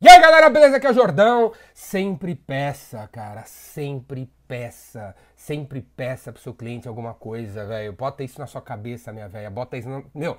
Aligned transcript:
E 0.00 0.08
aí 0.08 0.20
galera, 0.20 0.48
beleza? 0.48 0.76
Aqui 0.76 0.86
é 0.86 0.90
o 0.90 0.94
Jordão. 0.94 1.52
Sempre 1.74 2.32
peça, 2.32 3.08
cara, 3.10 3.42
sempre 3.46 4.30
peça. 4.46 5.12
Sempre 5.34 5.80
peça 5.82 6.32
pro 6.32 6.40
seu 6.40 6.54
cliente 6.54 6.86
alguma 6.86 7.14
coisa, 7.14 7.66
velho. 7.66 7.92
Bota 7.94 8.22
isso 8.22 8.38
na 8.38 8.46
sua 8.46 8.62
cabeça, 8.62 9.12
minha 9.12 9.28
velha. 9.28 9.50
Bota 9.50 9.76
isso 9.76 9.88
na. 9.88 10.04
Meu, 10.14 10.38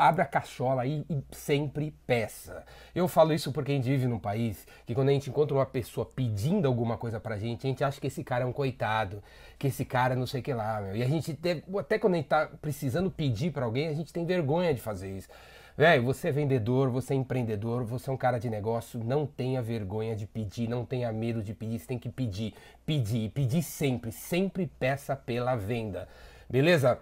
abre 0.00 0.22
a 0.22 0.26
cachola 0.26 0.82
aí 0.82 1.06
e 1.08 1.22
sempre 1.30 1.92
peça. 2.04 2.64
Eu 2.92 3.06
falo 3.06 3.32
isso 3.32 3.52
porque 3.52 3.70
a 3.70 3.74
gente 3.76 3.84
vive 3.84 4.08
num 4.08 4.18
país 4.18 4.66
que 4.84 4.92
quando 4.92 5.10
a 5.10 5.12
gente 5.12 5.30
encontra 5.30 5.54
uma 5.54 5.66
pessoa 5.66 6.04
pedindo 6.04 6.66
alguma 6.66 6.96
coisa 6.98 7.20
pra 7.20 7.38
gente, 7.38 7.64
a 7.64 7.70
gente 7.70 7.84
acha 7.84 8.00
que 8.00 8.08
esse 8.08 8.24
cara 8.24 8.42
é 8.42 8.46
um 8.46 8.52
coitado, 8.52 9.22
que 9.56 9.68
esse 9.68 9.84
cara 9.84 10.16
não 10.16 10.26
sei 10.26 10.40
o 10.40 10.42
que 10.42 10.52
lá, 10.52 10.80
meu. 10.80 10.96
E 10.96 11.02
a 11.04 11.06
gente, 11.06 11.38
até 11.78 11.96
quando 11.96 12.14
a 12.14 12.16
gente 12.16 12.28
tá 12.28 12.50
precisando 12.60 13.08
pedir 13.08 13.52
para 13.52 13.66
alguém, 13.66 13.86
a 13.86 13.94
gente 13.94 14.12
tem 14.12 14.26
vergonha 14.26 14.74
de 14.74 14.80
fazer 14.80 15.16
isso. 15.16 15.28
Velho, 15.76 16.04
você 16.04 16.28
é 16.28 16.32
vendedor, 16.32 16.88
você 16.88 17.12
é 17.12 17.16
empreendedor, 17.16 17.84
você 17.84 18.08
é 18.08 18.12
um 18.12 18.16
cara 18.16 18.38
de 18.38 18.48
negócio, 18.48 18.98
não 19.04 19.26
tenha 19.26 19.60
vergonha 19.60 20.16
de 20.16 20.26
pedir, 20.26 20.66
não 20.66 20.86
tenha 20.86 21.12
medo 21.12 21.42
de 21.42 21.52
pedir, 21.52 21.78
você 21.78 21.86
tem 21.86 21.98
que 21.98 22.08
pedir, 22.08 22.54
pedir, 22.86 23.28
pedir 23.32 23.62
sempre, 23.62 24.10
sempre 24.10 24.66
peça 24.66 25.14
pela 25.14 25.54
venda. 25.54 26.08
Beleza? 26.48 26.98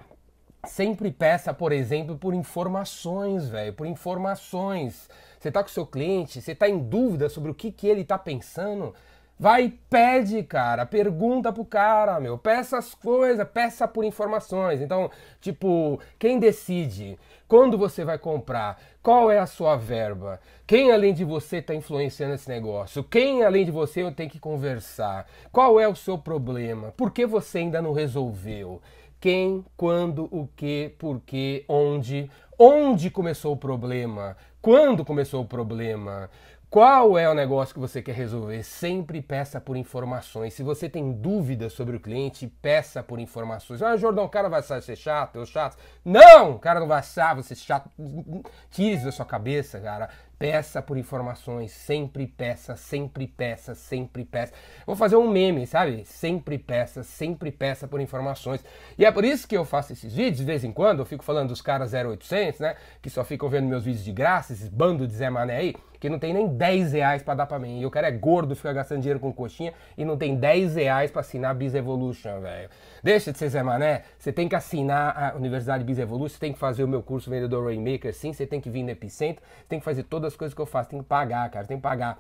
Sempre 0.66 1.12
peça, 1.12 1.54
por 1.54 1.70
exemplo, 1.70 2.18
por 2.18 2.34
informações, 2.34 3.48
velho, 3.48 3.72
por 3.74 3.86
informações. 3.86 5.08
Você 5.38 5.52
tá 5.52 5.62
com 5.62 5.68
o 5.68 5.72
seu 5.72 5.86
cliente, 5.86 6.42
você 6.42 6.52
tá 6.52 6.68
em 6.68 6.80
dúvida 6.80 7.28
sobre 7.28 7.52
o 7.52 7.54
que, 7.54 7.70
que 7.70 7.86
ele 7.86 8.02
tá 8.02 8.18
pensando, 8.18 8.92
Vai 9.38 9.64
e 9.64 9.70
pede, 9.70 10.42
cara. 10.44 10.86
Pergunta 10.86 11.52
pro 11.52 11.64
cara, 11.64 12.20
meu. 12.20 12.38
Peça 12.38 12.78
as 12.78 12.94
coisas, 12.94 13.46
peça 13.48 13.86
por 13.88 14.04
informações. 14.04 14.80
Então, 14.80 15.10
tipo, 15.40 16.00
quem 16.18 16.38
decide? 16.38 17.18
Quando 17.56 17.78
você 17.78 18.04
vai 18.04 18.18
comprar? 18.18 18.82
Qual 19.00 19.30
é 19.30 19.38
a 19.38 19.46
sua 19.46 19.76
verba? 19.76 20.40
Quem 20.66 20.90
além 20.90 21.14
de 21.14 21.24
você 21.24 21.58
está 21.58 21.72
influenciando 21.72 22.34
esse 22.34 22.48
negócio? 22.48 23.04
Quem 23.04 23.44
além 23.44 23.64
de 23.64 23.70
você 23.70 24.02
eu 24.02 24.10
tenho 24.10 24.28
que 24.28 24.40
conversar? 24.40 25.24
Qual 25.52 25.78
é 25.78 25.86
o 25.86 25.94
seu 25.94 26.18
problema? 26.18 26.92
Por 26.96 27.12
que 27.12 27.24
você 27.24 27.58
ainda 27.58 27.80
não 27.80 27.92
resolveu? 27.92 28.82
Quem, 29.20 29.64
quando, 29.76 30.24
o 30.32 30.48
que, 30.56 30.96
por 30.98 31.20
que, 31.20 31.64
onde? 31.68 32.28
Onde 32.58 33.08
começou 33.08 33.52
o 33.52 33.56
problema? 33.56 34.36
Quando 34.60 35.04
começou 35.04 35.42
o 35.42 35.46
problema? 35.46 36.28
Qual 36.74 37.16
é 37.16 37.30
o 37.30 37.34
negócio 37.34 37.72
que 37.72 37.78
você 37.78 38.02
quer 38.02 38.16
resolver? 38.16 38.64
Sempre 38.64 39.22
peça 39.22 39.60
por 39.60 39.76
informações. 39.76 40.54
Se 40.54 40.64
você 40.64 40.88
tem 40.88 41.12
dúvidas 41.12 41.72
sobre 41.72 41.94
o 41.94 42.00
cliente, 42.00 42.48
peça 42.48 43.00
por 43.00 43.20
informações. 43.20 43.80
Ah, 43.80 43.96
Jordão, 43.96 44.24
o 44.24 44.28
cara 44.28 44.48
vai 44.48 44.60
ser 44.60 44.96
chato, 44.96 45.36
eu 45.36 45.46
chato. 45.46 45.76
Não, 46.04 46.56
o 46.56 46.58
cara 46.58 46.80
não 46.80 46.88
vai 46.88 46.98
achar 46.98 47.36
você 47.36 47.54
chato. 47.54 47.88
Tire 48.72 48.96
isso 48.96 49.04
da 49.04 49.12
sua 49.12 49.24
cabeça, 49.24 49.78
cara. 49.78 50.10
Peça 50.44 50.82
por 50.82 50.98
informações, 50.98 51.72
sempre 51.72 52.26
peça, 52.26 52.76
sempre 52.76 53.26
peça, 53.26 53.74
sempre 53.74 54.26
peça. 54.26 54.52
Vou 54.84 54.94
fazer 54.94 55.16
um 55.16 55.26
meme, 55.26 55.66
sabe? 55.66 56.04
Sempre 56.04 56.58
peça, 56.58 57.02
sempre 57.02 57.50
peça 57.50 57.88
por 57.88 57.98
informações. 57.98 58.62
E 58.98 59.06
é 59.06 59.10
por 59.10 59.24
isso 59.24 59.48
que 59.48 59.56
eu 59.56 59.64
faço 59.64 59.94
esses 59.94 60.14
vídeos, 60.14 60.36
de 60.36 60.44
vez 60.44 60.62
em 60.62 60.70
quando, 60.70 60.98
eu 60.98 61.06
fico 61.06 61.24
falando 61.24 61.48
dos 61.48 61.62
caras 61.62 61.94
0800, 61.94 62.60
né? 62.60 62.76
Que 63.00 63.08
só 63.08 63.24
ficam 63.24 63.48
vendo 63.48 63.66
meus 63.66 63.86
vídeos 63.86 64.04
de 64.04 64.12
graça, 64.12 64.52
esses 64.52 64.68
bando 64.68 65.06
de 65.06 65.14
Zé 65.14 65.30
Mané 65.30 65.56
aí 65.56 65.74
que 66.04 66.10
não 66.10 66.18
tem 66.18 66.34
nem 66.34 66.46
10 66.46 66.92
reais 66.92 67.22
para 67.22 67.32
dar 67.32 67.46
para 67.46 67.58
mim. 67.58 67.80
E 67.80 67.86
o 67.86 67.90
cara 67.90 68.08
é 68.08 68.10
gordo, 68.10 68.54
fica 68.54 68.70
gastando 68.74 69.00
dinheiro 69.00 69.18
com 69.18 69.32
coxinha 69.32 69.72
e 69.96 70.04
não 70.04 70.18
tem 70.18 70.36
10 70.36 70.76
reais 70.76 71.10
para 71.10 71.22
assinar 71.22 71.54
Biz 71.54 71.74
Evolution, 71.74 72.40
velho. 72.42 72.68
Deixa 73.02 73.32
de 73.32 73.38
ser 73.38 73.48
Zé 73.48 73.62
Mané, 73.62 74.02
você 74.18 74.30
tem 74.30 74.46
que 74.46 74.54
assinar 74.54 75.16
a 75.16 75.34
Universidade 75.34 75.82
Biz 75.82 75.98
Evolution, 75.98 76.34
você 76.34 76.40
tem 76.40 76.52
que 76.52 76.58
fazer 76.58 76.84
o 76.84 76.88
meu 76.88 77.02
curso 77.02 77.30
Vendedor 77.30 77.64
Rainmaker, 77.64 78.12
sim, 78.12 78.34
você 78.34 78.46
tem 78.46 78.60
que 78.60 78.68
vir 78.68 78.82
no 78.82 78.90
Epicentro, 78.90 79.42
tem 79.66 79.78
que 79.78 79.84
fazer 79.84 80.02
todas 80.02 80.33
as 80.34 80.36
coisas 80.36 80.54
que 80.54 80.60
eu 80.60 80.66
faço, 80.66 80.90
tem 80.90 81.00
que 81.00 81.06
pagar, 81.06 81.48
cara, 81.50 81.66
tem 81.66 81.76
que 81.76 81.82
pagar. 81.82 82.18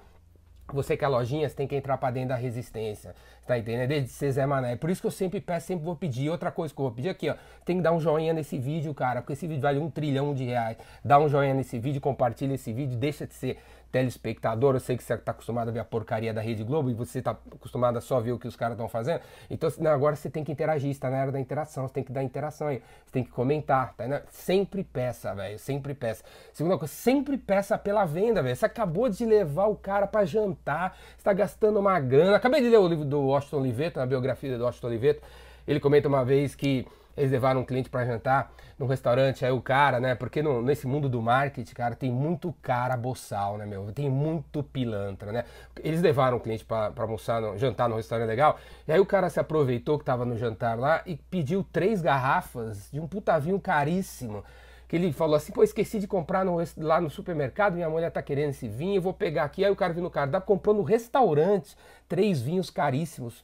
Você 0.72 0.96
que 0.96 1.04
é 1.04 1.08
lojinha, 1.08 1.46
você 1.46 1.54
tem 1.54 1.66
que 1.66 1.76
entrar 1.76 1.98
para 1.98 2.10
dentro 2.10 2.30
da 2.30 2.36
resistência. 2.36 3.14
Tá 3.46 3.58
entendendo? 3.58 3.88
Desde 3.88 4.08
ser 4.08 4.32
Zé 4.32 4.46
Mané. 4.46 4.76
Por 4.76 4.88
isso 4.88 4.98
que 4.98 5.06
eu 5.06 5.10
sempre 5.10 5.38
peço, 5.38 5.66
sempre 5.66 5.84
vou 5.84 5.94
pedir. 5.94 6.30
Outra 6.30 6.50
coisa 6.50 6.72
que 6.72 6.80
eu 6.80 6.84
vou 6.84 6.92
pedir 6.92 7.10
aqui, 7.10 7.28
ó. 7.28 7.34
Tem 7.66 7.76
que 7.76 7.82
dar 7.82 7.92
um 7.92 8.00
joinha 8.00 8.32
nesse 8.32 8.58
vídeo, 8.58 8.94
cara. 8.94 9.20
Porque 9.20 9.34
esse 9.34 9.46
vídeo 9.46 9.60
vale 9.60 9.78
um 9.78 9.90
trilhão 9.90 10.32
de 10.32 10.44
reais. 10.44 10.78
Dá 11.04 11.18
um 11.18 11.28
joinha 11.28 11.52
nesse 11.52 11.78
vídeo, 11.78 12.00
compartilha 12.00 12.54
esse 12.54 12.72
vídeo, 12.72 12.96
deixa 12.96 13.26
de 13.26 13.34
ser 13.34 13.58
telespectador, 13.94 14.74
eu 14.74 14.80
sei 14.80 14.96
que 14.96 15.04
você 15.04 15.14
está 15.14 15.30
acostumado 15.30 15.68
a 15.68 15.70
ver 15.70 15.78
a 15.78 15.84
porcaria 15.84 16.34
da 16.34 16.40
Rede 16.40 16.64
Globo 16.64 16.90
e 16.90 16.94
você 16.94 17.20
está 17.20 17.30
acostumado 17.30 17.96
a 17.96 18.00
só 18.00 18.18
ver 18.18 18.32
o 18.32 18.38
que 18.40 18.48
os 18.48 18.56
caras 18.56 18.74
estão 18.74 18.88
fazendo. 18.88 19.20
Então, 19.48 19.70
não, 19.78 19.92
agora 19.92 20.16
você 20.16 20.28
tem 20.28 20.42
que 20.42 20.50
interagir, 20.50 20.90
está 20.90 21.08
na 21.08 21.18
era 21.18 21.30
da 21.30 21.38
interação, 21.38 21.86
você 21.86 21.94
tem 21.94 22.02
que 22.02 22.10
dar 22.10 22.24
interação 22.24 22.66
aí, 22.66 22.82
você 23.04 23.12
tem 23.12 23.22
que 23.22 23.30
comentar, 23.30 23.94
tá? 23.94 24.08
Né? 24.08 24.22
Sempre 24.32 24.82
peça, 24.82 25.32
velho, 25.32 25.60
sempre 25.60 25.94
peça. 25.94 26.24
Segunda 26.52 26.76
coisa, 26.76 26.92
sempre 26.92 27.38
peça 27.38 27.78
pela 27.78 28.04
venda, 28.04 28.42
velho. 28.42 28.56
Você 28.56 28.66
acabou 28.66 29.08
de 29.08 29.24
levar 29.24 29.66
o 29.66 29.76
cara 29.76 30.08
para 30.08 30.24
jantar, 30.24 30.98
está 31.16 31.32
gastando 31.32 31.78
uma 31.78 32.00
grana. 32.00 32.36
Acabei 32.36 32.60
de 32.62 32.68
ler 32.68 32.78
o 32.78 32.88
livro 32.88 33.04
do 33.04 33.20
Washington 33.20 33.58
Oliveto, 33.58 34.00
na 34.00 34.06
biografia 34.06 34.58
do 34.58 34.64
Washington 34.64 34.88
Oliveto. 34.88 35.22
Ele 35.68 35.78
comenta 35.78 36.08
uma 36.08 36.24
vez 36.24 36.56
que 36.56 36.84
eles 37.16 37.30
levaram 37.30 37.60
um 37.60 37.64
cliente 37.64 37.88
para 37.88 38.04
jantar 38.04 38.52
no 38.78 38.86
restaurante, 38.86 39.44
aí 39.44 39.52
o 39.52 39.60
cara, 39.60 40.00
né? 40.00 40.14
Porque 40.14 40.42
no, 40.42 40.60
nesse 40.60 40.86
mundo 40.86 41.08
do 41.08 41.22
marketing, 41.22 41.74
cara, 41.74 41.94
tem 41.94 42.10
muito 42.10 42.52
cara 42.60 42.96
boçal, 42.96 43.56
né, 43.56 43.64
meu? 43.64 43.92
Tem 43.92 44.10
muito 44.10 44.62
pilantra, 44.62 45.32
né? 45.32 45.44
Eles 45.80 46.02
levaram 46.02 46.38
um 46.38 46.40
cliente 46.40 46.64
para 46.64 46.92
almoçar, 46.96 47.40
no, 47.40 47.56
jantar 47.56 47.88
no 47.88 47.96
restaurante 47.96 48.28
legal, 48.28 48.58
e 48.86 48.92
aí 48.92 49.00
o 49.00 49.06
cara 49.06 49.30
se 49.30 49.38
aproveitou 49.38 49.98
que 49.98 50.04
tava 50.04 50.24
no 50.24 50.36
jantar 50.36 50.78
lá 50.78 51.02
e 51.06 51.16
pediu 51.16 51.64
três 51.72 52.02
garrafas 52.02 52.88
de 52.90 53.00
um 53.00 53.06
puta 53.06 53.38
vinho 53.38 53.60
caríssimo. 53.60 54.44
Que 54.86 54.96
ele 54.96 55.12
falou 55.12 55.34
assim, 55.34 55.50
pô, 55.50 55.62
esqueci 55.62 55.98
de 55.98 56.06
comprar 56.06 56.44
no, 56.44 56.58
lá 56.76 57.00
no 57.00 57.08
supermercado, 57.08 57.74
minha 57.74 57.88
mulher 57.88 58.10
tá 58.10 58.22
querendo 58.22 58.50
esse 58.50 58.68
vinho, 58.68 58.96
eu 58.96 59.02
vou 59.02 59.14
pegar 59.14 59.44
aqui. 59.44 59.64
Aí 59.64 59.70
o 59.70 59.76
cara 59.76 59.92
viu 59.94 60.02
no 60.02 60.10
cara, 60.10 60.40
comprou 60.42 60.74
no 60.74 60.82
restaurante 60.82 61.74
três 62.06 62.42
vinhos 62.42 62.68
caríssimos 62.68 63.42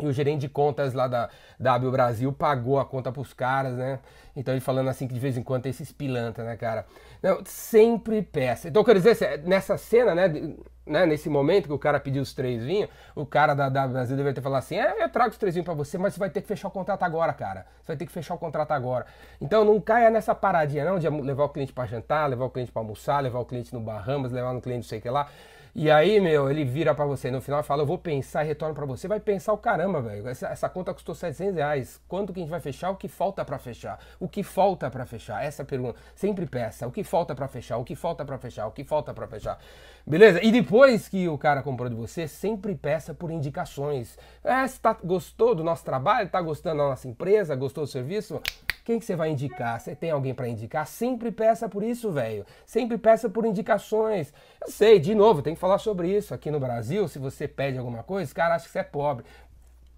e 0.00 0.06
o 0.06 0.12
gerente 0.12 0.42
de 0.42 0.48
contas 0.48 0.94
lá 0.94 1.06
da, 1.06 1.28
da 1.58 1.74
Abil 1.74 1.90
Brasil 1.90 2.32
pagou 2.32 2.78
a 2.78 2.84
conta 2.84 3.10
pros 3.10 3.32
caras, 3.32 3.74
né? 3.74 3.98
Então 4.36 4.54
ele 4.54 4.60
falando 4.60 4.88
assim 4.88 5.08
que 5.08 5.14
de 5.14 5.20
vez 5.20 5.36
em 5.36 5.42
quando 5.42 5.62
tem 5.62 5.70
esses 5.70 5.90
pilantra, 5.90 6.44
né, 6.44 6.56
cara? 6.56 6.86
Não, 7.22 7.42
sempre 7.44 8.22
peça. 8.22 8.68
Então, 8.68 8.84
quer 8.84 8.94
dizer, 8.94 9.42
nessa 9.44 9.76
cena, 9.76 10.14
né, 10.14 10.54
né, 10.86 11.04
nesse 11.04 11.28
momento 11.28 11.66
que 11.66 11.72
o 11.72 11.78
cara 11.78 11.98
pediu 12.00 12.22
os 12.22 12.32
três 12.32 12.64
vinhos, 12.64 12.88
o 13.14 13.26
cara 13.26 13.54
da, 13.54 13.68
da 13.68 13.86
Brasil 13.86 14.16
deveria 14.16 14.34
ter 14.34 14.40
falado 14.40 14.60
assim: 14.60 14.76
é, 14.76 15.02
eu 15.02 15.08
trago 15.08 15.30
os 15.30 15.38
três 15.38 15.54
vinhos 15.54 15.64
pra 15.64 15.74
você, 15.74 15.98
mas 15.98 16.14
você 16.14 16.20
vai 16.20 16.30
ter 16.30 16.40
que 16.40 16.48
fechar 16.48 16.68
o 16.68 16.70
contrato 16.70 17.02
agora, 17.02 17.32
cara. 17.32 17.66
Você 17.82 17.88
vai 17.88 17.96
ter 17.96 18.06
que 18.06 18.12
fechar 18.12 18.34
o 18.34 18.38
contrato 18.38 18.70
agora. 18.70 19.06
Então 19.40 19.64
não 19.64 19.80
caia 19.80 20.10
nessa 20.10 20.34
paradinha, 20.34 20.84
não, 20.84 20.98
de 20.98 21.08
levar 21.08 21.44
o 21.44 21.48
cliente 21.48 21.72
para 21.72 21.86
jantar, 21.86 22.28
levar 22.28 22.44
o 22.44 22.50
cliente 22.50 22.72
para 22.72 22.80
almoçar, 22.80 23.20
levar 23.20 23.40
o 23.40 23.44
cliente 23.44 23.72
no 23.74 23.80
Bahamas, 23.80 24.32
levar 24.32 24.52
o 24.52 24.60
cliente 24.60 24.84
não 24.84 24.88
sei 24.88 24.98
o 24.98 25.02
que 25.02 25.10
lá. 25.10 25.28
E 25.74 25.90
aí, 25.90 26.20
meu, 26.20 26.50
ele 26.50 26.64
vira 26.64 26.94
para 26.94 27.04
você 27.04 27.30
no 27.30 27.40
final 27.40 27.60
e 27.60 27.62
fala: 27.62 27.82
Eu 27.82 27.86
vou 27.86 27.98
pensar 27.98 28.44
e 28.44 28.48
retorno 28.48 28.74
para 28.74 28.86
você. 28.86 29.06
Vai 29.06 29.20
pensar 29.20 29.52
o 29.52 29.58
caramba, 29.58 30.00
velho. 30.00 30.26
Essa, 30.28 30.48
essa, 30.48 30.68
conta 30.68 30.92
custou 30.94 31.14
700 31.14 31.54
reais. 31.56 32.00
Quanto 32.08 32.32
que 32.32 32.40
a 32.40 32.42
gente 32.42 32.50
vai 32.50 32.60
fechar? 32.60 32.90
O 32.90 32.96
que 32.96 33.08
falta 33.08 33.44
para 33.44 33.58
fechar? 33.58 33.98
O 34.18 34.28
que 34.28 34.42
falta 34.42 34.90
para 34.90 35.06
fechar? 35.06 35.44
Essa 35.44 35.62
é 35.62 35.64
pergunta. 35.64 35.98
Sempre 36.14 36.46
peça: 36.46 36.86
O 36.86 36.92
que 36.92 37.04
falta 37.04 37.34
para 37.34 37.48
fechar? 37.48 37.76
O 37.78 37.84
que 37.84 37.94
falta 37.94 38.24
para 38.24 38.38
fechar? 38.38 38.66
O 38.66 38.72
que 38.72 38.84
falta 38.84 39.12
para 39.14 39.26
fechar? 39.26 39.58
Beleza? 40.06 40.42
E 40.42 40.50
depois 40.50 41.08
que 41.08 41.28
o 41.28 41.36
cara 41.36 41.62
comprou 41.62 41.88
de 41.88 41.94
você, 41.94 42.26
sempre 42.26 42.74
peça 42.74 43.12
por 43.12 43.30
indicações. 43.30 44.18
É, 44.42 44.66
se 44.66 44.80
tá, 44.80 44.96
gostou 45.04 45.54
do 45.54 45.62
nosso 45.62 45.84
trabalho? 45.84 46.28
Tá 46.28 46.40
gostando 46.40 46.78
da 46.78 46.88
nossa 46.88 47.06
empresa? 47.06 47.54
Gostou 47.54 47.84
do 47.84 47.90
serviço? 47.90 48.40
Quem 48.88 48.98
que 48.98 49.04
você 49.04 49.14
vai 49.14 49.28
indicar? 49.28 49.78
Você 49.78 49.94
tem 49.94 50.10
alguém 50.10 50.32
para 50.32 50.48
indicar? 50.48 50.86
Sempre 50.86 51.30
peça 51.30 51.68
por 51.68 51.82
isso, 51.82 52.10
velho. 52.10 52.46
Sempre 52.64 52.96
peça 52.96 53.28
por 53.28 53.44
indicações. 53.44 54.32
Eu 54.64 54.72
sei, 54.72 54.98
de 54.98 55.14
novo, 55.14 55.42
tem 55.42 55.52
que 55.52 55.60
falar 55.60 55.76
sobre 55.76 56.08
isso. 56.08 56.32
Aqui 56.32 56.50
no 56.50 56.58
Brasil, 56.58 57.06
se 57.06 57.18
você 57.18 57.46
pede 57.46 57.76
alguma 57.76 58.02
coisa, 58.02 58.28
os 58.28 58.32
caras 58.32 58.54
acham 58.54 58.66
que 58.68 58.72
você 58.72 58.78
é 58.78 58.82
pobre. 58.82 59.26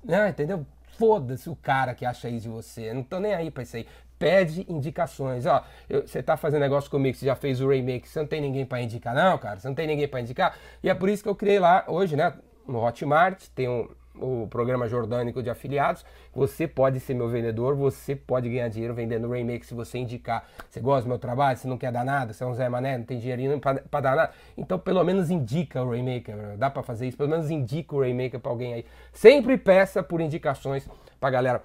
Não, 0.02 0.26
entendeu? 0.26 0.66
Foda-se 0.98 1.48
o 1.48 1.54
cara 1.54 1.94
que 1.94 2.04
acha 2.04 2.28
isso 2.28 2.42
de 2.42 2.48
você. 2.48 2.90
Eu 2.90 2.96
não 2.96 3.04
tô 3.04 3.20
nem 3.20 3.32
aí 3.32 3.48
pra 3.48 3.62
isso 3.62 3.76
aí. 3.76 3.86
Pede 4.18 4.66
indicações. 4.68 5.46
Ó, 5.46 5.62
você 5.88 6.20
tá 6.20 6.36
fazendo 6.36 6.62
negócio 6.62 6.90
comigo, 6.90 7.16
você 7.16 7.26
já 7.26 7.36
fez 7.36 7.60
o 7.60 7.68
remake, 7.68 8.08
você 8.08 8.18
não 8.18 8.26
tem 8.26 8.40
ninguém 8.40 8.66
para 8.66 8.82
indicar, 8.82 9.14
não, 9.14 9.38
cara. 9.38 9.60
Você 9.60 9.68
não 9.68 9.74
tem 9.76 9.86
ninguém 9.86 10.08
para 10.08 10.20
indicar. 10.20 10.58
E 10.82 10.90
é 10.90 10.94
por 10.94 11.08
isso 11.08 11.22
que 11.22 11.28
eu 11.28 11.36
criei 11.36 11.60
lá 11.60 11.84
hoje, 11.86 12.16
né? 12.16 12.34
No 12.66 12.84
Hotmart, 12.84 13.40
tem 13.54 13.68
um, 13.68 13.88
o 14.20 14.46
programa 14.48 14.86
Jordânico 14.86 15.42
de 15.42 15.50
afiliados. 15.50 16.04
Você 16.34 16.68
pode 16.68 17.00
ser 17.00 17.14
meu 17.14 17.28
vendedor, 17.28 17.74
você 17.74 18.14
pode 18.14 18.48
ganhar 18.48 18.68
dinheiro 18.68 18.94
vendendo 18.94 19.28
Rainmaker 19.28 19.66
se 19.66 19.74
você 19.74 19.98
indicar. 19.98 20.46
Você 20.68 20.80
gosta 20.80 21.02
do 21.02 21.08
meu 21.08 21.18
trabalho, 21.18 21.56
você 21.56 21.66
não 21.66 21.78
quer 21.78 21.90
dar 21.90 22.04
nada, 22.04 22.32
você 22.32 22.44
é 22.44 22.46
um 22.46 22.54
Zé 22.54 22.68
Mané, 22.68 22.98
não 22.98 23.04
tem 23.04 23.18
dinheirinho 23.18 23.58
para 23.58 24.00
dar 24.00 24.16
nada. 24.16 24.32
Então, 24.56 24.78
pelo 24.78 25.02
menos 25.02 25.30
indica 25.30 25.82
o 25.82 25.90
Rainmaker. 25.90 26.56
Dá 26.56 26.70
para 26.70 26.82
fazer 26.82 27.08
isso, 27.08 27.16
pelo 27.16 27.30
menos 27.30 27.50
indica 27.50 27.94
o 27.96 28.00
Rainmaker 28.00 28.38
para 28.38 28.52
alguém 28.52 28.74
aí. 28.74 28.86
Sempre 29.12 29.56
peça 29.56 30.02
por 30.02 30.20
indicações 30.20 30.88
pra 31.18 31.30
galera. 31.30 31.62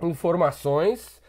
Informações. 0.00 1.20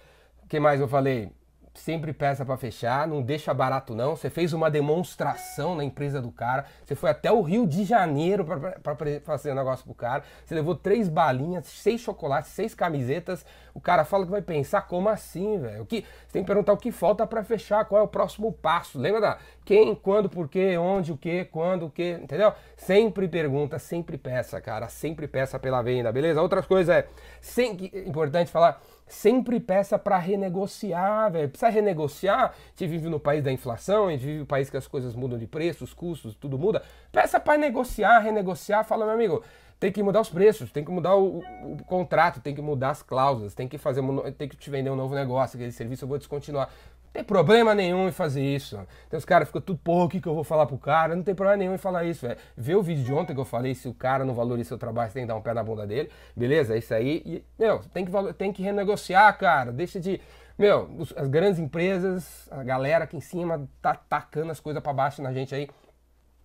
O 0.43 0.47
que 0.47 0.59
mais 0.59 0.79
eu 0.79 0.87
falei? 0.87 1.31
Sempre 1.73 2.11
peça 2.13 2.45
para 2.45 2.57
fechar, 2.57 3.07
não 3.07 3.21
deixa 3.21 3.53
barato 3.53 3.95
não. 3.95 4.15
Você 4.15 4.29
fez 4.29 4.53
uma 4.53 4.69
demonstração 4.69 5.75
na 5.75 5.83
empresa 5.83 6.21
do 6.21 6.31
cara, 6.31 6.65
você 6.83 6.95
foi 6.95 7.09
até 7.09 7.31
o 7.31 7.41
Rio 7.41 7.65
de 7.65 7.83
Janeiro 7.83 8.45
para 8.45 8.95
fazer 9.23 9.51
um 9.51 9.55
negócio 9.55 9.85
pro 9.85 9.93
cara, 9.93 10.23
você 10.45 10.55
levou 10.55 10.75
três 10.75 11.07
balinhas, 11.07 11.65
seis 11.67 12.01
chocolates, 12.01 12.51
seis 12.51 12.75
camisetas. 12.75 13.45
O 13.73 13.79
cara 13.79 14.03
fala 14.03 14.25
que 14.25 14.31
vai 14.31 14.41
pensar, 14.41 14.81
como 14.81 15.07
assim, 15.07 15.57
velho? 15.57 15.87
Você 15.89 16.03
tem 16.31 16.43
que 16.43 16.47
perguntar 16.47 16.73
o 16.73 16.77
que 16.77 16.91
falta 16.91 17.25
para 17.25 17.43
fechar, 17.43 17.85
qual 17.85 18.01
é 18.01 18.03
o 18.03 18.07
próximo 18.07 18.51
passo. 18.51 18.99
Lembra 18.99 19.21
da 19.21 19.37
quem, 19.63 19.95
quando, 19.95 20.29
por 20.29 20.49
quê, 20.49 20.77
onde, 20.77 21.11
o 21.11 21.17
que, 21.17 21.45
quando, 21.45 21.85
o 21.85 21.89
que, 21.89 22.19
entendeu? 22.21 22.53
Sempre 22.75 23.27
pergunta, 23.27 23.79
sempre 23.79 24.17
peça, 24.17 24.59
cara, 24.59 24.89
sempre 24.89 25.27
peça 25.27 25.57
pela 25.57 25.81
venda, 25.81 26.11
beleza? 26.11 26.41
Outras 26.41 26.65
coisas 26.65 26.93
é, 26.93 27.07
sempre, 27.39 27.91
importante 28.05 28.51
falar, 28.51 28.81
sempre 29.07 29.59
peça 29.59 29.99
para 29.99 30.17
renegociar, 30.17 31.31
velho. 31.31 31.49
Precisa 31.49 31.69
renegociar. 31.69 32.51
A 32.51 32.53
gente 32.69 32.87
vive 32.87 33.09
no 33.09 33.19
país 33.19 33.43
da 33.43 33.51
inflação, 33.51 34.07
a 34.07 34.11
gente 34.11 34.25
vive 34.25 34.39
no 34.39 34.45
país 34.45 34.69
que 34.69 34.77
as 34.77 34.87
coisas 34.87 35.15
mudam 35.15 35.37
de 35.37 35.47
preço, 35.47 35.83
os 35.83 35.93
custos, 35.93 36.35
tudo 36.35 36.57
muda. 36.57 36.81
Peça 37.11 37.39
para 37.39 37.57
negociar, 37.57 38.19
renegociar. 38.19 38.85
Fala, 38.85 39.05
meu 39.05 39.13
amigo, 39.13 39.43
tem 39.81 39.91
que 39.91 40.03
mudar 40.03 40.21
os 40.21 40.29
preços, 40.29 40.71
tem 40.71 40.85
que 40.85 40.91
mudar 40.91 41.15
o, 41.15 41.39
o, 41.39 41.73
o, 41.73 41.83
contrato, 41.85 42.39
tem 42.39 42.53
que 42.53 42.61
mudar 42.61 42.91
as 42.91 43.01
cláusulas, 43.01 43.55
tem 43.55 43.67
que 43.67 43.79
fazer, 43.79 44.03
tem 44.37 44.47
que 44.47 44.55
te 44.55 44.69
vender 44.69 44.91
um 44.91 44.95
novo 44.95 45.15
negócio, 45.15 45.57
aquele 45.57 45.71
serviço 45.71 46.05
eu 46.05 46.07
vou 46.07 46.19
descontinuar. 46.19 46.69
Tem 47.13 47.23
problema 47.23 47.75
nenhum 47.75 48.07
em 48.07 48.11
fazer 48.11 48.41
isso. 48.41 48.79
Então 49.07 49.17
os 49.17 49.25
caras 49.25 49.47
ficam 49.47 49.61
tudo, 49.61 49.79
pô, 49.83 50.05
o 50.05 50.09
que, 50.09 50.21
que 50.21 50.27
eu 50.27 50.33
vou 50.33 50.45
falar 50.45 50.65
pro 50.65 50.77
cara? 50.77 51.13
Não 51.13 51.23
tem 51.23 51.35
problema 51.35 51.57
nenhum 51.57 51.75
em 51.75 51.77
falar 51.77 52.05
isso, 52.05 52.25
velho. 52.25 52.39
Vê 52.55 52.73
o 52.73 52.81
vídeo 52.81 53.03
de 53.03 53.13
ontem 53.13 53.33
que 53.33 53.39
eu 53.39 53.45
falei, 53.45 53.75
se 53.75 53.87
o 53.87 53.93
cara 53.93 54.23
não 54.23 54.33
valoriza 54.33 54.69
seu 54.69 54.77
trabalho, 54.77 55.09
você 55.09 55.15
tem 55.15 55.23
que 55.23 55.27
dar 55.27 55.35
um 55.35 55.41
pé 55.41 55.53
na 55.53 55.63
bunda 55.63 55.85
dele. 55.85 56.09
Beleza? 56.35 56.73
É 56.73 56.77
isso 56.77 56.93
aí. 56.93 57.21
E, 57.25 57.43
meu, 57.59 57.79
tem 57.93 58.05
que, 58.05 58.33
tem 58.33 58.53
que 58.53 58.63
renegociar, 58.63 59.37
cara. 59.37 59.71
Deixa 59.73 59.99
de. 59.99 60.21
Meu, 60.57 60.89
as 61.17 61.27
grandes 61.27 61.59
empresas, 61.59 62.47
a 62.51 62.63
galera 62.63 63.03
aqui 63.03 63.17
em 63.17 63.21
cima 63.21 63.67
tá 63.81 63.93
tacando 63.93 64.51
as 64.51 64.59
coisas 64.59 64.81
para 64.81 64.93
baixo 64.93 65.21
na 65.21 65.33
gente 65.33 65.53
aí. 65.53 65.67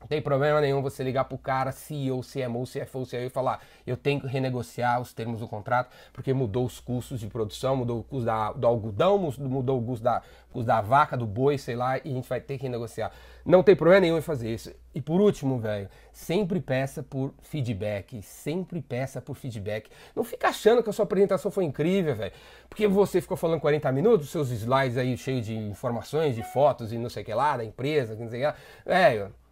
Não 0.01 0.07
tem 0.07 0.21
problema 0.21 0.61
nenhum 0.61 0.83
você 0.83 1.03
ligar 1.03 1.25
pro 1.25 1.39
cara, 1.39 1.73
CEO, 1.73 2.21
CMO, 2.21 2.65
CFO, 2.65 3.07
CEO 3.07 3.23
e 3.23 3.31
falar: 3.31 3.61
eu 3.87 3.97
tenho 3.97 4.21
que 4.21 4.27
renegociar 4.27 5.01
os 5.01 5.13
termos 5.13 5.41
do 5.41 5.49
contrato 5.49 5.91
porque 6.13 6.33
mudou 6.33 6.67
os 6.67 6.79
custos 6.79 7.19
de 7.19 7.27
produção, 7.27 7.77
mudou 7.77 8.01
o 8.01 8.05
custo 8.05 8.27
da, 8.27 8.53
do 8.53 8.67
algodão, 8.67 9.19
mudou 9.19 9.81
o 9.81 9.85
custo 9.85 10.05
da, 10.05 10.23
custo 10.53 10.67
da 10.67 10.81
vaca, 10.81 11.17
do 11.17 11.27
boi, 11.27 11.57
sei 11.57 11.77
lá, 11.77 11.99
e 11.99 12.03
a 12.05 12.13
gente 12.13 12.29
vai 12.29 12.41
ter 12.41 12.59
que 12.59 12.65
renegociar. 12.65 13.11
Não 13.45 13.63
tem 13.63 13.75
problema 13.75 14.01
nenhum 14.01 14.19
em 14.19 14.23
fazer 14.23 14.53
isso. 14.53 14.73
E 14.95 15.01
por 15.01 15.21
último, 15.21 15.59
velho, 15.59 15.89
sempre 16.13 16.61
peça 16.61 17.03
por 17.03 17.33
feedback. 17.43 18.23
Sempre 18.23 18.83
peça 18.83 19.21
por 19.21 19.35
feedback. 19.35 19.91
Não 20.15 20.25
fica 20.25 20.49
achando 20.49 20.83
que 20.83 20.91
a 20.91 20.93
sua 20.93 21.05
apresentação 21.05 21.51
foi 21.51 21.65
incrível, 21.65 22.15
velho. 22.15 22.33
Porque 22.69 22.87
você 22.87 23.21
ficou 23.21 23.37
falando 23.37 23.61
40 23.61 23.91
minutos, 23.93 24.31
seus 24.31 24.51
slides 24.51 24.99
aí 24.99 25.17
cheios 25.17 25.47
de 25.47 25.57
informações, 25.57 26.35
de 26.37 26.43
fotos 26.53 26.93
e 26.93 26.99
não 26.99 27.09
sei 27.09 27.23
o 27.23 27.27
que 27.27 27.35
lá, 27.35 27.57
da 27.57 27.65
empresa, 27.65 28.15
não 28.15 28.29
sei 28.29 28.39
o 28.39 28.43
que 28.43 28.47
lá. 28.47 28.57
Velho 28.85 29.46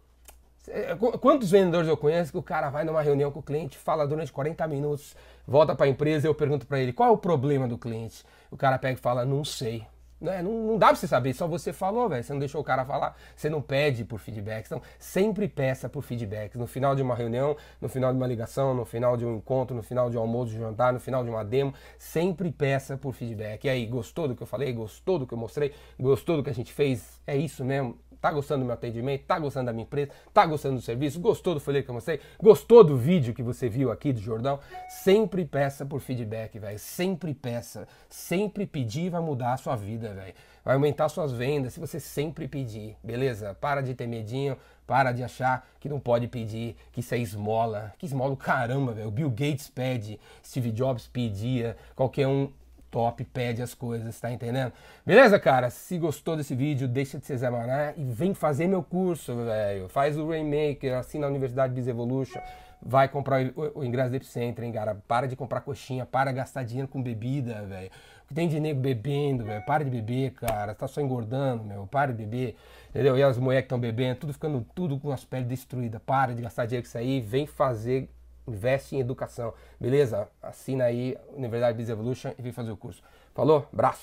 quantos 1.19 1.51
vendedores 1.51 1.87
eu 1.87 1.97
conheço 1.97 2.31
que 2.31 2.37
o 2.37 2.43
cara 2.43 2.69
vai 2.69 2.83
numa 2.83 3.01
reunião 3.01 3.31
com 3.31 3.39
o 3.39 3.43
cliente, 3.43 3.77
fala 3.77 4.07
durante 4.07 4.31
40 4.31 4.67
minutos, 4.67 5.15
volta 5.47 5.75
para 5.75 5.85
a 5.85 5.89
empresa 5.89 6.27
eu 6.27 6.35
pergunto 6.35 6.65
para 6.65 6.79
ele 6.79 6.93
qual 6.93 7.09
é 7.09 7.11
o 7.11 7.17
problema 7.17 7.67
do 7.67 7.77
cliente. 7.77 8.23
O 8.49 8.57
cara 8.57 8.77
pega 8.77 8.97
e 8.97 9.01
fala, 9.01 9.25
não 9.25 9.43
sei. 9.43 9.85
Não, 10.19 10.43
não, 10.43 10.51
não 10.67 10.77
dá 10.77 10.87
pra 10.87 10.95
você 10.95 11.07
saber, 11.07 11.33
só 11.33 11.47
você 11.47 11.73
falou, 11.73 12.07
velho. 12.07 12.23
Você 12.23 12.31
não 12.31 12.39
deixou 12.39 12.61
o 12.61 12.63
cara 12.63 12.85
falar, 12.85 13.15
você 13.35 13.49
não 13.49 13.61
pede 13.61 14.05
por 14.05 14.19
feedback. 14.19 14.65
Então, 14.65 14.81
sempre 14.97 15.47
peça 15.47 15.89
por 15.89 16.01
feedback. 16.01 16.57
No 16.57 16.65
final 16.67 16.95
de 16.95 17.01
uma 17.01 17.15
reunião, 17.15 17.55
no 17.81 17.89
final 17.89 18.11
de 18.11 18.17
uma 18.17 18.27
ligação, 18.27 18.73
no 18.73 18.85
final 18.85 19.17
de 19.17 19.25
um 19.25 19.35
encontro, 19.35 19.75
no 19.75 19.83
final 19.83 20.09
de 20.09 20.17
um 20.17 20.21
almoço, 20.21 20.51
de 20.51 20.57
um 20.57 20.61
jantar, 20.61 20.93
no 20.93 20.99
final 20.99 21.23
de 21.23 21.29
uma 21.29 21.43
demo, 21.43 21.73
sempre 21.97 22.51
peça 22.51 22.97
por 22.97 23.13
feedback. 23.13 23.65
E 23.65 23.69
aí, 23.69 23.85
gostou 23.85 24.27
do 24.27 24.35
que 24.35 24.43
eu 24.43 24.47
falei? 24.47 24.71
Gostou 24.71 25.19
do 25.19 25.27
que 25.27 25.33
eu 25.33 25.37
mostrei? 25.37 25.73
Gostou 25.99 26.37
do 26.37 26.43
que 26.43 26.49
a 26.49 26.53
gente 26.53 26.71
fez? 26.71 27.21
É 27.27 27.35
isso 27.35 27.63
mesmo? 27.63 27.97
Tá 28.25 28.31
gostando 28.31 28.61
do 28.61 28.65
meu 28.65 28.73
atendimento? 28.73 29.23
Tá 29.25 29.37
gostando 29.37 29.67
da 29.67 29.71
minha 29.71 29.83
empresa? 29.83 30.09
Tá 30.33 30.47
gostando 30.47 30.77
do 30.77 30.81
serviço? 30.81 31.19
Gostou 31.19 31.53
do 31.53 31.59
folheto 31.59 31.85
que 31.85 31.91
eu 31.91 31.93
mostrei? 31.93 32.19
Gostou 32.41 32.83
do 32.83 32.97
vídeo 32.97 33.35
que 33.35 33.43
você 33.43 33.69
viu 33.69 33.91
aqui 33.91 34.11
do 34.11 34.19
Jordão? 34.19 34.59
Sempre 34.89 35.45
peça 35.45 35.85
por 35.85 35.99
feedback, 35.99 36.57
velho. 36.57 36.79
Sempre 36.79 37.35
peça. 37.35 37.87
Sempre 38.09 38.65
pedir 38.65 39.11
vai 39.11 39.21
mudar 39.21 39.53
a 39.53 39.57
sua 39.57 39.75
vida, 39.75 40.11
velho. 40.11 40.33
Vai 40.63 40.73
aumentar 40.73 41.07
suas 41.07 41.31
vendas 41.31 41.73
se 41.73 41.79
você 41.79 41.99
sempre 41.99 42.47
pedir, 42.47 42.97
beleza? 43.03 43.53
Para 43.61 43.81
de 43.81 43.93
ter 43.93 44.07
medinho, 44.07 44.57
para 44.87 45.11
de 45.11 45.23
achar 45.23 45.69
que 45.79 45.87
não 45.87 45.99
pode 45.99 46.27
pedir, 46.27 46.75
que 46.91 47.01
isso 47.01 47.13
é 47.13 47.19
esmola. 47.19 47.93
Que 47.99 48.07
esmola 48.07 48.33
o 48.33 48.37
caramba, 48.37 48.91
velho. 48.91 49.11
Bill 49.11 49.29
Gates 49.29 49.69
pede, 49.69 50.19
Steve 50.43 50.71
Jobs 50.71 51.07
pedia, 51.07 51.77
qualquer 51.95 52.25
um 52.25 52.49
top 52.95 53.25
pede 53.25 53.61
as 53.61 53.73
coisas, 53.73 54.17
tá 54.21 54.31
entendendo? 54.31 54.71
Beleza, 55.05 55.37
cara? 55.37 55.69
Se 55.69 55.97
gostou 55.97 56.37
desse 56.37 56.55
vídeo, 56.55 56.87
deixa 56.87 57.19
de 57.19 57.25
ser 57.25 57.51
Mané 57.51 57.93
e 57.97 58.05
vem 58.05 58.33
fazer 58.33 58.67
meu 58.67 58.81
curso, 58.81 59.35
velho. 59.35 59.89
Faz 59.89 60.17
o 60.17 60.25
Rainmaker, 60.29 60.97
assina 60.97 61.27
a 61.27 61.29
Universidade 61.29 61.73
Biz 61.73 61.89
Evolution. 61.89 62.39
Vai 62.81 63.09
comprar 63.09 63.45
o, 63.47 63.79
o 63.79 63.83
ingresso 63.83 64.11
do 64.11 64.15
Epicenter, 64.15 64.63
hein, 64.63 64.71
cara? 64.71 64.95
Para 65.09 65.27
de 65.27 65.35
comprar 65.35 65.59
coxinha, 65.59 66.05
para 66.05 66.31
de 66.31 66.37
gastar 66.37 66.63
dinheiro 66.63 66.87
com 66.87 67.03
bebida, 67.03 67.63
velho. 67.63 67.91
O 68.23 68.27
que 68.29 68.33
tem 68.33 68.47
de 68.47 68.61
nego 68.61 68.79
bebendo, 68.79 69.43
velho? 69.43 69.65
Para 69.65 69.83
de 69.83 69.89
beber, 69.89 70.31
cara. 70.31 70.73
Tá 70.73 70.87
só 70.87 71.01
engordando, 71.01 71.65
meu. 71.65 71.85
Para 71.87 72.13
de 72.13 72.23
beber, 72.23 72.55
entendeu? 72.91 73.17
E 73.17 73.23
as 73.23 73.37
mulheres 73.37 73.63
que 73.63 73.65
estão 73.65 73.79
bebendo, 73.79 74.21
tudo 74.21 74.31
ficando 74.31 74.65
tudo 74.73 74.97
com 74.97 75.11
as 75.11 75.25
peles 75.25 75.47
destruídas. 75.47 76.01
Para 76.05 76.33
de 76.33 76.41
gastar 76.41 76.65
dinheiro 76.65 76.85
com 76.85 76.87
isso 76.87 76.97
aí. 76.97 77.19
Vem 77.19 77.45
fazer 77.45 78.09
investe 78.47 78.95
em 78.95 78.99
educação, 78.99 79.53
beleza? 79.79 80.27
Assina 80.41 80.85
aí 80.85 81.17
Universidade 81.35 81.77
Biz 81.77 81.89
Evolution 81.89 82.31
e 82.37 82.41
vem 82.41 82.51
fazer 82.51 82.71
o 82.71 82.77
curso. 82.77 83.01
Falou? 83.33 83.67
Braço! 83.71 83.93